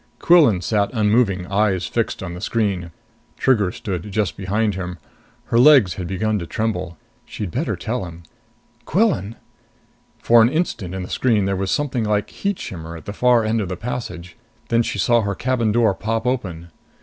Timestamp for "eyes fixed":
1.45-2.23